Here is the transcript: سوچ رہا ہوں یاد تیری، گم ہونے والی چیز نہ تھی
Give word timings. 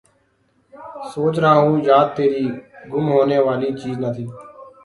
سوچ 1.11 1.33
رہا 1.43 1.55
ہوں 1.63 1.75
یاد 1.89 2.07
تیری، 2.15 2.45
گم 2.91 3.05
ہونے 3.13 3.39
والی 3.45 3.69
چیز 3.81 3.95
نہ 4.03 4.09
تھی 4.15 4.25